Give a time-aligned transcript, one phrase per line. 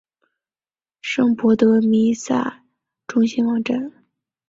[1.03, 2.63] 圣博德弥撒
[3.05, 3.93] 中心网站